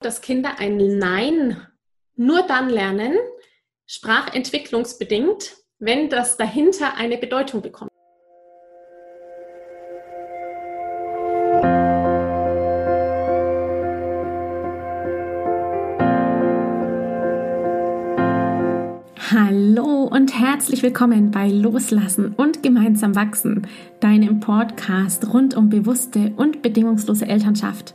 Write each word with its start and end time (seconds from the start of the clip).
dass 0.00 0.22
Kinder 0.22 0.58
ein 0.58 0.76
Nein 0.98 1.60
nur 2.16 2.42
dann 2.42 2.70
lernen, 2.70 3.14
sprachentwicklungsbedingt, 3.86 5.56
wenn 5.78 6.08
das 6.08 6.36
dahinter 6.36 6.96
eine 6.96 7.18
Bedeutung 7.18 7.60
bekommt. 7.60 7.90
Hallo 19.30 20.04
und 20.04 20.38
herzlich 20.38 20.82
willkommen 20.82 21.30
bei 21.30 21.48
Loslassen 21.48 22.34
und 22.34 22.62
gemeinsam 22.62 23.14
wachsen, 23.14 23.66
deinem 24.00 24.40
Podcast 24.40 25.32
rund 25.32 25.54
um 25.54 25.68
bewusste 25.68 26.32
und 26.36 26.62
bedingungslose 26.62 27.26
Elternschaft. 27.26 27.94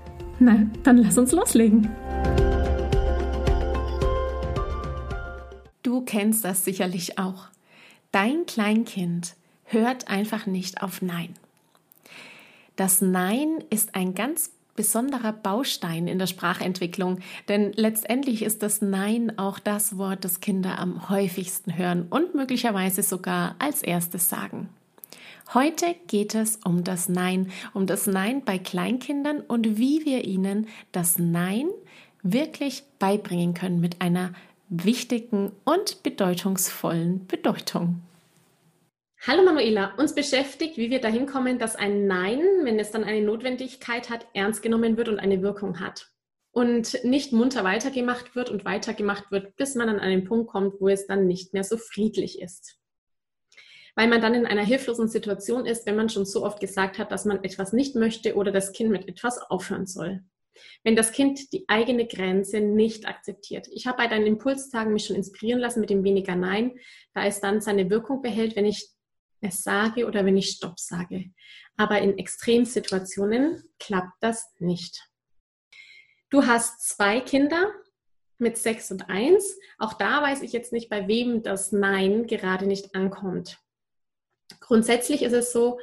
Na, 0.43 0.65
dann 0.81 0.97
lass 0.97 1.19
uns 1.19 1.33
loslegen. 1.33 1.87
Du 5.83 6.01
kennst 6.01 6.43
das 6.43 6.65
sicherlich 6.65 7.19
auch. 7.19 7.49
Dein 8.11 8.47
Kleinkind 8.47 9.35
hört 9.65 10.07
einfach 10.07 10.47
nicht 10.47 10.81
auf 10.81 11.03
Nein. 11.03 11.35
Das 12.75 13.01
Nein 13.01 13.63
ist 13.69 13.93
ein 13.93 14.15
ganz 14.15 14.49
besonderer 14.75 15.31
Baustein 15.31 16.07
in 16.07 16.17
der 16.17 16.25
Sprachentwicklung, 16.25 17.19
denn 17.47 17.71
letztendlich 17.73 18.41
ist 18.41 18.63
das 18.63 18.81
Nein 18.81 19.37
auch 19.37 19.59
das 19.59 19.99
Wort, 19.99 20.25
das 20.25 20.39
Kinder 20.39 20.79
am 20.79 21.07
häufigsten 21.07 21.77
hören 21.77 22.07
und 22.09 22.33
möglicherweise 22.33 23.03
sogar 23.03 23.57
als 23.59 23.83
erstes 23.83 24.27
sagen. 24.27 24.69
Heute 25.53 25.95
geht 26.07 26.33
es 26.33 26.61
um 26.63 26.85
das 26.85 27.09
Nein, 27.09 27.51
um 27.73 27.85
das 27.85 28.07
Nein 28.07 28.45
bei 28.45 28.57
Kleinkindern 28.57 29.41
und 29.41 29.77
wie 29.77 30.05
wir 30.05 30.23
ihnen 30.23 30.69
das 30.93 31.19
Nein 31.19 31.67
wirklich 32.23 32.83
beibringen 32.99 33.53
können 33.53 33.81
mit 33.81 33.99
einer 33.99 34.31
wichtigen 34.69 35.51
und 35.65 36.03
bedeutungsvollen 36.03 37.27
Bedeutung. 37.27 38.01
Hallo 39.27 39.43
Manuela, 39.43 39.93
uns 39.97 40.15
beschäftigt, 40.15 40.77
wie 40.77 40.89
wir 40.89 41.01
dahin 41.01 41.25
kommen, 41.25 41.59
dass 41.59 41.75
ein 41.75 42.07
Nein, 42.07 42.39
wenn 42.63 42.79
es 42.79 42.91
dann 42.91 43.03
eine 43.03 43.21
Notwendigkeit 43.21 44.09
hat, 44.09 44.25
ernst 44.33 44.63
genommen 44.63 44.95
wird 44.95 45.09
und 45.09 45.19
eine 45.19 45.41
Wirkung 45.41 45.81
hat. 45.81 46.07
Und 46.51 47.03
nicht 47.03 47.33
munter 47.33 47.65
weitergemacht 47.65 48.37
wird 48.37 48.49
und 48.49 48.63
weitergemacht 48.63 49.31
wird, 49.31 49.57
bis 49.57 49.75
man 49.75 49.89
an 49.89 49.99
einen 49.99 50.23
Punkt 50.23 50.49
kommt, 50.49 50.79
wo 50.79 50.87
es 50.87 51.07
dann 51.07 51.27
nicht 51.27 51.51
mehr 51.51 51.65
so 51.65 51.75
friedlich 51.75 52.41
ist 52.41 52.80
weil 53.95 54.07
man 54.07 54.21
dann 54.21 54.33
in 54.33 54.45
einer 54.45 54.63
hilflosen 54.63 55.07
Situation 55.07 55.65
ist, 55.65 55.85
wenn 55.85 55.95
man 55.95 56.09
schon 56.09 56.25
so 56.25 56.43
oft 56.43 56.59
gesagt 56.59 56.97
hat, 56.97 57.11
dass 57.11 57.25
man 57.25 57.43
etwas 57.43 57.73
nicht 57.73 57.95
möchte 57.95 58.35
oder 58.35 58.51
das 58.51 58.71
Kind 58.71 58.91
mit 58.91 59.07
etwas 59.07 59.39
aufhören 59.39 59.85
soll. 59.85 60.23
Wenn 60.83 60.95
das 60.95 61.11
Kind 61.11 61.51
die 61.53 61.65
eigene 61.67 62.07
Grenze 62.07 62.59
nicht 62.59 63.07
akzeptiert. 63.07 63.67
Ich 63.71 63.87
habe 63.87 63.97
bei 63.97 64.07
deinen 64.07 64.27
Impulstagen 64.27 64.93
mich 64.93 65.05
schon 65.05 65.15
inspirieren 65.15 65.59
lassen 65.59 65.79
mit 65.79 65.89
dem 65.89 66.03
weniger 66.03 66.35
Nein, 66.35 66.77
da 67.13 67.25
es 67.25 67.39
dann 67.39 67.61
seine 67.61 67.89
Wirkung 67.89 68.21
behält, 68.21 68.55
wenn 68.55 68.65
ich 68.65 68.89
es 69.41 69.63
sage 69.63 70.05
oder 70.05 70.25
wenn 70.25 70.37
ich 70.37 70.51
Stopp 70.51 70.79
sage. 70.79 71.31
Aber 71.77 71.99
in 71.99 72.17
Extremsituationen 72.17 73.63
klappt 73.79 74.13
das 74.21 74.45
nicht. 74.59 75.07
Du 76.29 76.45
hast 76.45 76.87
zwei 76.87 77.19
Kinder 77.19 77.71
mit 78.37 78.57
sechs 78.57 78.91
und 78.91 79.09
eins. 79.09 79.57
Auch 79.77 79.93
da 79.93 80.21
weiß 80.21 80.41
ich 80.41 80.53
jetzt 80.53 80.73
nicht, 80.73 80.89
bei 80.89 81.07
wem 81.07 81.43
das 81.43 81.71
Nein 81.71 82.27
gerade 82.27 82.65
nicht 82.65 82.95
ankommt. 82.95 83.59
Grundsätzlich 84.59 85.23
ist 85.23 85.33
es 85.33 85.51
so, 85.51 85.79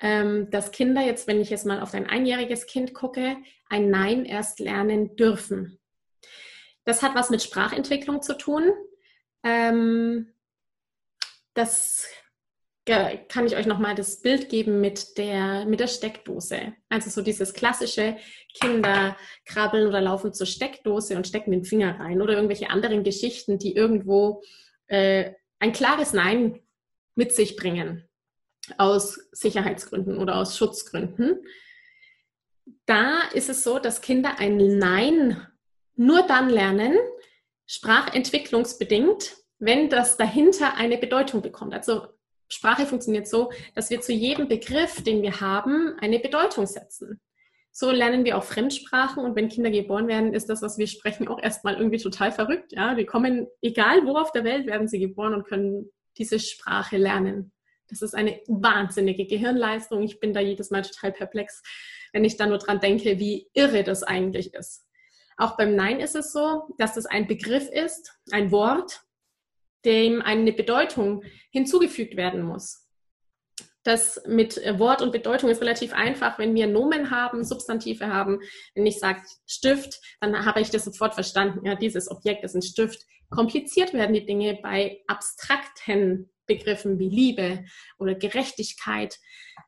ähm, 0.00 0.50
dass 0.50 0.72
Kinder 0.72 1.02
jetzt, 1.02 1.26
wenn 1.26 1.40
ich 1.40 1.50
jetzt 1.50 1.66
mal 1.66 1.80
auf 1.80 1.94
ein 1.94 2.08
einjähriges 2.08 2.66
Kind 2.66 2.94
gucke, 2.94 3.36
ein 3.68 3.90
Nein 3.90 4.24
erst 4.24 4.60
lernen 4.60 5.16
dürfen. 5.16 5.78
Das 6.84 7.02
hat 7.02 7.14
was 7.14 7.30
mit 7.30 7.42
Sprachentwicklung 7.42 8.22
zu 8.22 8.36
tun. 8.36 8.72
Ähm, 9.42 10.32
das 11.54 12.08
kann 13.28 13.46
ich 13.46 13.56
euch 13.56 13.66
nochmal 13.66 13.94
das 13.94 14.20
Bild 14.20 14.48
geben 14.48 14.80
mit 14.80 15.16
der, 15.18 15.64
mit 15.66 15.80
der 15.80 15.86
Steckdose. 15.86 16.72
Also 16.88 17.10
so 17.10 17.22
dieses 17.22 17.52
klassische 17.52 18.16
Kinder 18.60 19.16
krabbeln 19.44 19.86
oder 19.86 20.00
laufen 20.00 20.32
zur 20.32 20.46
Steckdose 20.46 21.16
und 21.16 21.26
stecken 21.26 21.52
den 21.52 21.64
Finger 21.64 22.00
rein 22.00 22.20
oder 22.20 22.34
irgendwelche 22.34 22.70
anderen 22.70 23.04
Geschichten, 23.04 23.58
die 23.58 23.76
irgendwo 23.76 24.42
äh, 24.86 25.32
ein 25.60 25.72
klares 25.72 26.12
Nein 26.12 26.60
mit 27.20 27.32
sich 27.34 27.54
bringen 27.56 28.08
aus 28.78 29.28
Sicherheitsgründen 29.32 30.16
oder 30.16 30.36
aus 30.36 30.56
Schutzgründen. 30.56 31.44
Da 32.86 33.20
ist 33.34 33.50
es 33.50 33.62
so, 33.62 33.78
dass 33.78 34.00
Kinder 34.00 34.38
ein 34.38 34.56
Nein 34.78 35.46
nur 35.96 36.22
dann 36.22 36.48
lernen, 36.48 36.96
sprachentwicklungsbedingt, 37.66 39.36
wenn 39.58 39.90
das 39.90 40.16
dahinter 40.16 40.76
eine 40.78 40.96
Bedeutung 40.96 41.42
bekommt. 41.42 41.74
Also 41.74 42.06
Sprache 42.48 42.86
funktioniert 42.86 43.28
so, 43.28 43.52
dass 43.74 43.90
wir 43.90 44.00
zu 44.00 44.14
jedem 44.14 44.48
Begriff, 44.48 45.04
den 45.04 45.20
wir 45.20 45.42
haben, 45.42 45.98
eine 46.00 46.20
Bedeutung 46.20 46.66
setzen. 46.66 47.20
So 47.70 47.90
lernen 47.90 48.24
wir 48.24 48.38
auch 48.38 48.44
Fremdsprachen 48.44 49.22
und 49.22 49.36
wenn 49.36 49.50
Kinder 49.50 49.70
geboren 49.70 50.08
werden, 50.08 50.32
ist 50.32 50.48
das, 50.48 50.62
was 50.62 50.78
wir 50.78 50.86
sprechen, 50.86 51.28
auch 51.28 51.40
erstmal 51.40 51.76
irgendwie 51.76 51.98
total 51.98 52.32
verrückt. 52.32 52.72
Ja, 52.72 52.96
wir 52.96 53.04
kommen, 53.04 53.46
egal 53.60 54.06
wo 54.06 54.16
auf 54.16 54.32
der 54.32 54.44
Welt, 54.44 54.66
werden 54.66 54.88
sie 54.88 54.98
geboren 54.98 55.34
und 55.34 55.46
können 55.46 55.90
diese 56.20 56.38
Sprache 56.38 56.98
lernen. 56.98 57.52
Das 57.88 58.02
ist 58.02 58.14
eine 58.14 58.40
wahnsinnige 58.46 59.26
Gehirnleistung. 59.26 60.02
Ich 60.02 60.20
bin 60.20 60.32
da 60.32 60.40
jedes 60.40 60.70
Mal 60.70 60.82
total 60.82 61.12
perplex, 61.12 61.62
wenn 62.12 62.24
ich 62.24 62.36
da 62.36 62.46
nur 62.46 62.58
dran 62.58 62.78
denke, 62.78 63.18
wie 63.18 63.48
irre 63.52 63.82
das 63.82 64.04
eigentlich 64.04 64.54
ist. 64.54 64.86
Auch 65.36 65.56
beim 65.56 65.74
Nein 65.74 65.98
ist 65.98 66.14
es 66.14 66.32
so, 66.32 66.68
dass 66.78 66.96
es 66.96 67.06
ein 67.06 67.26
Begriff 67.26 67.68
ist, 67.68 68.12
ein 68.30 68.52
Wort, 68.52 69.00
dem 69.84 70.20
eine 70.20 70.52
Bedeutung 70.52 71.24
hinzugefügt 71.50 72.16
werden 72.16 72.42
muss. 72.42 72.86
Das 73.82 74.22
mit 74.26 74.60
Wort 74.78 75.00
und 75.00 75.10
Bedeutung 75.10 75.48
ist 75.48 75.62
relativ 75.62 75.94
einfach. 75.94 76.38
Wenn 76.38 76.54
wir 76.54 76.66
Nomen 76.66 77.10
haben, 77.10 77.42
Substantive 77.44 78.08
haben, 78.08 78.40
wenn 78.74 78.84
ich 78.84 78.98
sage 78.98 79.22
Stift, 79.46 80.00
dann 80.20 80.44
habe 80.44 80.60
ich 80.60 80.68
das 80.68 80.84
sofort 80.84 81.14
verstanden. 81.14 81.64
Ja, 81.64 81.74
dieses 81.74 82.10
Objekt 82.10 82.44
ist 82.44 82.54
ein 82.54 82.60
Stift. 82.60 83.06
Kompliziert 83.30 83.94
werden 83.94 84.14
die 84.14 84.26
Dinge 84.26 84.58
bei 84.60 85.02
abstrakten 85.06 86.30
Begriffen 86.46 86.98
wie 86.98 87.08
Liebe 87.08 87.64
oder 87.98 88.16
Gerechtigkeit. 88.16 89.18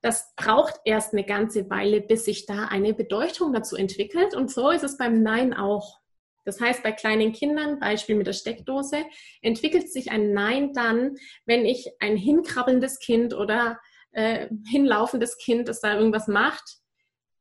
Das 0.03 0.35
braucht 0.35 0.81
erst 0.85 1.13
eine 1.13 1.25
ganze 1.25 1.71
Weile, 1.71 2.01
bis 2.01 2.25
sich 2.25 2.45
da 2.45 2.67
eine 2.67 2.93
Bedeutung 2.93 3.53
dazu 3.53 3.77
entwickelt. 3.77 4.35
Und 4.35 4.51
so 4.51 4.71
ist 4.71 4.83
es 4.83 4.99
beim 4.99 5.23
Nein 5.23 5.55
auch. 5.55 6.01
Das 6.45 6.61
heißt, 6.61 6.83
bei 6.83 6.91
kleinen 6.91 7.33
Kindern, 7.33 7.79
Beispiel 7.79 8.17
mit 8.17 8.27
der 8.27 8.33
Steckdose, 8.33 9.05
entwickelt 9.43 9.93
sich 9.93 10.11
ein 10.11 10.33
Nein 10.33 10.73
dann, 10.73 11.15
wenn 11.47 11.65
ich 11.65 11.89
ein 12.01 12.17
hinkrabbelndes 12.17 12.99
Kind 12.99 13.33
oder 13.33 13.79
äh, 14.11 14.49
hinlaufendes 14.69 15.39
Kind, 15.39 15.69
das 15.69 15.81
da 15.81 15.97
irgendwas 15.97 16.27
macht, 16.27 16.79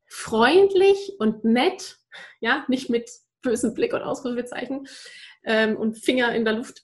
freundlich 0.06 1.14
und 1.18 1.44
nett, 1.44 1.96
ja, 2.38 2.64
nicht 2.68 2.90
mit 2.90 3.10
bösem 3.42 3.74
Blick 3.74 3.92
und 3.92 4.02
Ausrufezeichen 4.02 4.86
ähm, 5.44 5.76
und 5.76 5.98
Finger 5.98 6.34
in 6.34 6.44
der 6.44 6.54
Luft, 6.54 6.82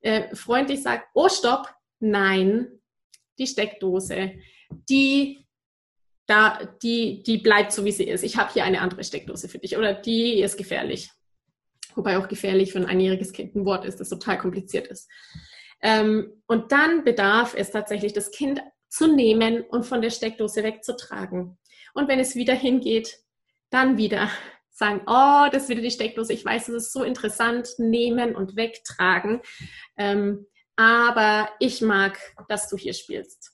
äh, 0.00 0.34
freundlich 0.34 0.82
sagt, 0.82 1.08
oh 1.14 1.28
stopp, 1.28 1.72
nein, 2.00 2.68
die 3.38 3.46
Steckdose, 3.46 4.34
die 4.88 5.46
da, 6.26 6.58
die, 6.82 7.22
die 7.22 7.38
bleibt 7.38 7.72
so, 7.72 7.84
wie 7.84 7.92
sie 7.92 8.04
ist. 8.04 8.22
Ich 8.22 8.36
habe 8.36 8.52
hier 8.52 8.64
eine 8.64 8.82
andere 8.82 9.02
Steckdose 9.02 9.48
für 9.48 9.58
dich 9.58 9.76
oder 9.76 9.94
die 9.94 10.42
ist 10.42 10.58
gefährlich. 10.58 11.10
Wobei 11.94 12.18
auch 12.18 12.28
gefährlich 12.28 12.72
für 12.72 12.78
ein 12.78 12.86
einjähriges 12.86 13.32
Kind 13.32 13.56
ein 13.56 13.64
Wort 13.64 13.86
ist, 13.86 13.98
das 13.98 14.10
total 14.10 14.36
kompliziert 14.36 14.86
ist. 14.88 15.08
Ähm, 15.80 16.42
und 16.46 16.70
dann 16.70 17.02
bedarf 17.02 17.54
es 17.56 17.70
tatsächlich, 17.70 18.12
das 18.12 18.30
Kind 18.30 18.60
zu 18.88 19.06
nehmen 19.06 19.62
und 19.62 19.86
von 19.86 20.02
der 20.02 20.10
Steckdose 20.10 20.62
wegzutragen. 20.62 21.58
Und 21.94 22.08
wenn 22.08 22.20
es 22.20 22.34
wieder 22.34 22.54
hingeht, 22.54 23.18
dann 23.70 23.96
wieder 23.96 24.30
sagen, 24.78 25.02
oh, 25.06 25.48
das 25.50 25.68
wieder 25.68 25.82
die 25.82 25.90
Steckdose. 25.90 26.32
Ich 26.32 26.44
weiß, 26.44 26.66
das 26.66 26.74
ist 26.74 26.92
so 26.92 27.02
interessant, 27.02 27.68
nehmen 27.78 28.36
und 28.36 28.56
wegtragen. 28.56 29.40
Ähm, 29.96 30.46
aber 30.76 31.50
ich 31.58 31.82
mag, 31.82 32.18
dass 32.48 32.68
du 32.68 32.76
hier 32.76 32.94
spielst. 32.94 33.52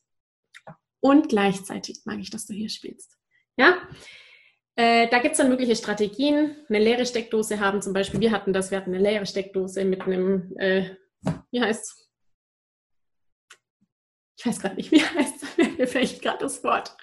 Und 1.01 1.29
gleichzeitig 1.29 2.03
mag 2.05 2.19
ich, 2.19 2.31
dass 2.31 2.47
du 2.47 2.53
hier 2.53 2.69
spielst. 2.69 3.19
Ja? 3.57 3.79
Äh, 4.77 5.09
da 5.09 5.19
gibt 5.21 5.33
es 5.33 5.39
dann 5.39 5.49
mögliche 5.49 5.77
Strategien. 5.77 6.57
Eine 6.69 6.81
leere 6.81 7.07
Steckdose 7.07 7.61
haben 7.61 7.81
zum 7.81 7.93
Beispiel, 7.93 8.21
wir 8.21 8.33
hatten 8.33 8.53
das, 8.53 8.71
wir 8.71 8.79
hatten 8.79 8.95
eine 8.95 9.03
leere 9.03 9.27
Steckdose 9.27 9.85
mit 9.85 10.03
einem, 10.03 10.55
äh, 10.59 10.97
wie 11.51 11.61
heißt 11.61 12.05
ich 14.37 14.47
weiß 14.47 14.61
gerade 14.61 14.75
nicht, 14.75 14.91
wie 14.93 15.01
heißt 15.01 15.34
mir 15.79 15.87
fällt 15.87 16.21
gerade 16.23 16.39
das 16.39 16.63
Wort. 16.65 16.97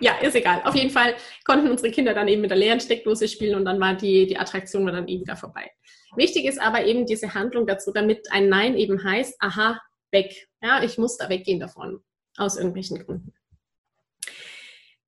Ja, 0.00 0.18
ist 0.18 0.34
egal. 0.34 0.62
Auf 0.64 0.74
jeden 0.74 0.90
Fall 0.90 1.14
konnten 1.44 1.70
unsere 1.70 1.90
Kinder 1.90 2.14
dann 2.14 2.28
eben 2.28 2.42
mit 2.42 2.50
der 2.50 2.58
leeren 2.58 2.80
Steckdose 2.80 3.28
spielen 3.28 3.54
und 3.54 3.64
dann 3.64 3.80
war 3.80 3.94
die, 3.94 4.26
die 4.26 4.38
Attraktion 4.38 4.86
dann 4.86 5.08
eben 5.08 5.22
wieder 5.22 5.36
vorbei. 5.36 5.70
Wichtig 6.16 6.44
ist 6.44 6.60
aber 6.60 6.84
eben 6.84 7.06
diese 7.06 7.34
Handlung 7.34 7.66
dazu, 7.66 7.92
damit 7.92 8.30
ein 8.30 8.48
Nein 8.48 8.76
eben 8.76 9.02
heißt, 9.02 9.36
aha, 9.40 9.80
weg. 10.10 10.48
Ja, 10.62 10.82
ich 10.82 10.98
muss 10.98 11.16
da 11.16 11.28
weggehen 11.28 11.60
davon, 11.60 12.02
aus 12.36 12.56
irgendwelchen 12.56 13.04
Gründen. 13.04 13.32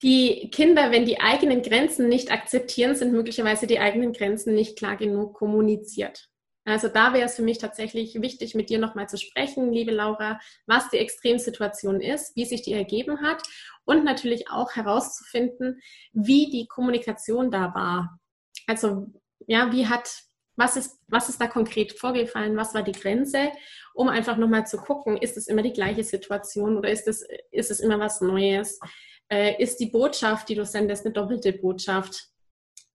Die 0.02 0.50
Kinder, 0.50 0.90
wenn 0.90 1.06
die 1.06 1.20
eigenen 1.20 1.62
Grenzen 1.62 2.08
nicht 2.08 2.30
akzeptieren, 2.30 2.94
sind 2.94 3.12
möglicherweise 3.12 3.66
die 3.66 3.78
eigenen 3.78 4.12
Grenzen 4.12 4.54
nicht 4.54 4.76
klar 4.76 4.96
genug 4.96 5.34
kommuniziert. 5.34 6.28
Also 6.64 6.88
da 6.88 7.12
wäre 7.12 7.26
es 7.26 7.37
für 7.37 7.43
mich 7.43 7.58
tatsächlich 7.58 8.20
wichtig, 8.20 8.55
mit 8.55 8.70
dir 8.70 8.78
nochmal 8.78 9.08
zu 9.08 9.19
sprechen, 9.19 9.72
liebe 9.72 9.93
Laura, 9.93 10.40
was 10.66 10.88
die 10.88 10.96
Extremsituation 10.96 12.00
ist, 12.00 12.34
wie 12.37 12.46
sich 12.46 12.62
die 12.62 12.72
ergeben 12.72 13.20
hat 13.20 13.43
und 13.84 14.05
natürlich 14.05 14.50
auch 14.50 14.72
herauszufinden, 14.72 15.82
wie 16.12 16.50
die 16.50 16.66
Kommunikation 16.66 17.50
da 17.50 17.75
war. 17.75 18.19
Also 18.66 19.08
ja, 19.46 19.72
wie 19.72 19.88
hat, 19.88 20.22
was 20.56 20.76
ist, 20.76 20.99
was 21.08 21.28
ist 21.28 21.40
da 21.40 21.49
konkret 21.49 21.99
vorgefallen, 21.99 22.56
was 22.56 22.72
war 22.72 22.82
die 22.82 22.93
Grenze, 22.93 23.50
um 23.93 24.08
einfach 24.08 24.38
nochmal 24.38 24.66
zu 24.66 24.78
gucken, 24.78 25.19
ist 25.19 25.37
es 25.37 25.49
immer 25.49 25.62
die 25.62 25.72
gleiche 25.72 26.02
Situation 26.02 26.78
oder 26.78 26.90
ist 26.90 27.06
es, 27.06 27.26
ist 27.50 27.70
es 27.70 27.81
immer 27.81 27.99
was 28.00 28.22
Neues? 28.22 28.81
Äh, 29.28 29.62
ist 29.62 29.81
die 29.81 29.87
Botschaft, 29.87 30.49
die 30.49 30.55
du 30.55 30.64
sendest, 30.64 31.05
eine 31.05 31.12
doppelte 31.12 31.52
Botschaft? 31.52 32.28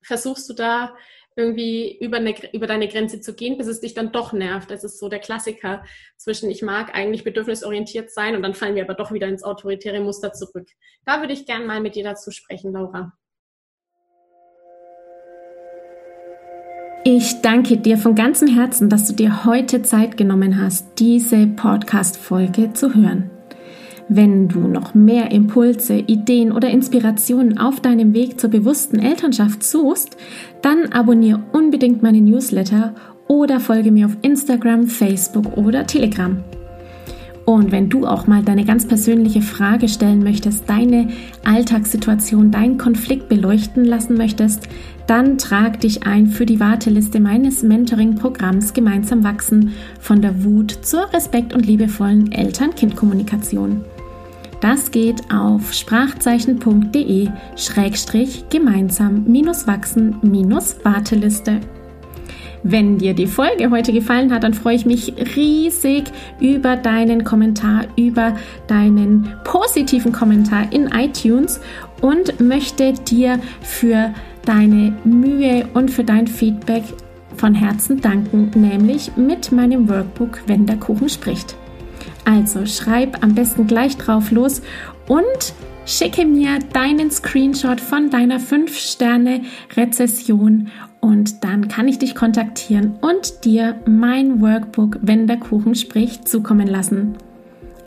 Versuchst 0.02 0.50
du 0.50 0.54
da 0.54 0.96
irgendwie 1.40 1.98
über, 2.00 2.18
eine, 2.18 2.36
über 2.54 2.68
deine 2.68 2.88
Grenze 2.88 3.22
zu 3.22 3.34
gehen, 3.34 3.58
bis 3.58 3.68
es 3.68 3.80
dich 3.80 3.94
dann 3.94 4.12
doch 4.12 4.34
nervt. 4.34 4.70
Das 4.70 4.84
ist 4.84 5.00
so 5.00 5.10
der 5.10 5.20
Klassiker 5.20 5.84
zwischen, 6.18 6.52
ich 6.52 6.62
mag 6.62 6.96
eigentlich 6.96 7.24
bedürfnisorientiert 7.24 8.12
sein 8.12 8.36
und 8.36 8.44
dann 8.44 8.54
fallen 8.54 8.76
wir 8.76 8.84
aber 8.84 8.94
doch 8.94 9.12
wieder 9.12 9.28
ins 9.28 9.44
autoritäre 9.44 10.00
Muster 10.02 10.34
zurück. 10.34 10.68
Da 11.06 11.22
würde 11.22 11.34
ich 11.34 11.46
gerne 11.46 11.66
mal 11.66 11.82
mit 11.82 11.96
dir 11.96 12.04
dazu 12.04 12.32
sprechen, 12.32 12.74
Laura. 12.74 13.14
Ich 17.06 17.42
danke 17.42 17.78
dir 17.78 17.98
von 17.98 18.14
ganzem 18.14 18.50
Herzen, 18.50 18.90
dass 18.90 19.08
du 19.08 19.14
dir 19.14 19.46
heute 19.46 19.82
Zeit 19.82 20.18
genommen 20.18 20.62
hast, 20.62 21.00
diese 21.00 21.48
Podcast-Folge 21.48 22.74
zu 22.74 22.94
hören. 22.94 23.32
Wenn 24.12 24.48
du 24.48 24.62
noch 24.62 24.96
mehr 24.96 25.32
Impulse, 25.32 25.94
Ideen 25.94 26.52
oder 26.52 26.72
Inspirationen 26.72 27.60
auf 27.60 27.80
deinem 27.80 28.16
Weg 28.16 28.40
zur 28.40 28.50
bewussten 28.50 28.98
Elternschaft 28.98 29.64
suchst, 29.64 30.18
dann 30.64 30.92
abonniere 30.92 31.44
unbedingt 31.54 32.02
meine 32.02 32.20
Newsletter 32.20 32.96
oder 33.28 33.60
folge 33.60 33.92
mir 33.92 34.08
auf 34.08 34.18
Instagram, 34.24 34.88
Facebook 34.88 35.56
oder 35.58 35.86
Telegram. 35.86 36.44
Und 37.46 37.72
wenn 37.72 37.90
du 37.90 38.06
auch 38.06 38.26
mal 38.26 38.44
deine 38.44 38.66
ganz 38.66 38.88
persönliche 38.88 39.42
Frage 39.42 39.88
stellen 39.90 40.24
möchtest, 40.24 40.68
deine 40.68 41.10
Alltagssituation, 41.44 42.52
deinen 42.52 42.78
Konflikt 42.80 43.30
beleuchten 43.30 43.86
lassen 43.86 44.16
möchtest, 44.16 44.68
dann 45.06 45.38
trag 45.38 45.80
dich 45.80 46.04
ein 46.04 46.28
für 46.28 46.46
die 46.46 46.60
Warteliste 46.60 47.20
meines 47.20 47.64
Mentoring-Programms 47.64 48.74
Gemeinsam 48.74 49.24
wachsen 49.24 49.74
von 50.00 50.22
der 50.22 50.44
Wut 50.44 50.72
zur 50.84 51.12
respekt- 51.14 51.54
und 51.54 51.66
liebevollen 51.66 52.32
Eltern-Kind-Kommunikation. 52.32 53.84
Das 54.62 54.92
geht 54.92 55.32
auf 55.34 55.74
sprachzeichen.de 55.74 57.30
schrägstrich 57.56 58.46
gemeinsam 58.50 59.24
minus 59.26 59.68
wachsen 59.68 60.18
minus 60.22 60.76
Warteliste. 60.84 61.62
Wenn 62.64 62.98
dir 62.98 63.14
die 63.14 63.28
Folge 63.28 63.72
heute 63.72 63.94
gefallen 63.94 64.34
hat, 64.34 64.44
dann 64.44 64.54
freue 64.54 64.76
ich 64.76 64.86
mich 64.86 65.14
riesig 65.38 66.12
über 66.42 66.76
deinen 66.76 67.24
Kommentar, 67.24 67.86
über 67.96 68.36
deinen 68.68 69.34
positiven 69.46 70.12
Kommentar 70.12 70.72
in 70.74 70.88
iTunes 70.88 71.62
und 72.02 72.42
möchte 72.42 72.92
dir 72.94 73.40
für 73.62 74.14
deine 74.46 74.94
Mühe 75.06 75.70
und 75.74 75.90
für 75.90 76.04
dein 76.04 76.28
Feedback 76.28 76.84
von 77.38 77.54
Herzen 77.56 78.02
danken, 78.02 78.52
nämlich 78.56 79.16
mit 79.16 79.54
meinem 79.54 79.88
Workbook 79.88 80.42
Wenn 80.48 80.66
der 80.66 80.78
Kuchen 80.78 81.08
spricht. 81.08 81.56
Also 82.30 82.66
schreib 82.68 83.24
am 83.24 83.34
besten 83.34 83.66
gleich 83.66 83.98
drauf 83.98 84.30
los 84.30 84.62
und 85.08 85.26
schicke 85.88 86.26
mir 86.26 86.60
deinen 86.74 87.10
Screenshot 87.10 87.82
von 87.82 88.12
deiner 88.12 88.40
5-Sterne-Rezession 88.40 90.68
und 91.00 91.44
dann 91.44 91.70
kann 91.70 91.88
ich 91.88 91.98
dich 91.98 92.14
kontaktieren 92.14 92.98
und 93.02 93.46
dir 93.46 93.80
mein 93.88 94.42
Workbook, 94.42 95.00
wenn 95.02 95.26
der 95.26 95.38
Kuchen 95.38 95.74
spricht, 95.74 96.28
zukommen 96.28 96.68
lassen. 96.68 97.16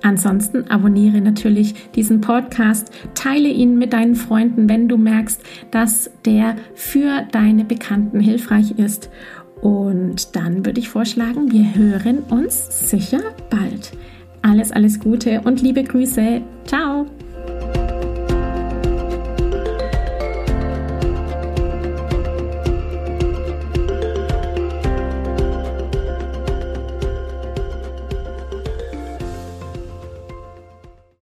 Ansonsten 0.03 0.69
abonniere 0.69 1.21
natürlich 1.21 1.93
diesen 1.93 2.21
Podcast, 2.21 2.91
teile 3.15 3.49
ihn 3.49 3.79
mit 3.79 3.93
deinen 3.93 4.17
Freunden, 4.17 4.69
wenn 4.69 4.89
du 4.89 4.97
merkst, 4.97 5.41
dass 5.71 6.11
der 6.25 6.57
für 6.75 7.29
deine 7.31 7.65
Bekannten 7.65 8.19
hilfreich 8.19 8.77
ist. 8.77 9.09
Und 9.61 10.35
dann 10.35 10.67
würde 10.67 10.81
ich 10.81 10.89
vorschlagen, 10.89 11.53
wir 11.53 11.77
hören 11.77 12.25
uns 12.29 12.91
sicher 12.91 13.21
bald. 13.49 13.93
Alles, 14.43 14.73
alles 14.73 14.99
Gute 14.99 15.41
und 15.43 15.63
liebe 15.63 15.85
Grüße. 15.85 16.43
Ciao. 16.67 17.07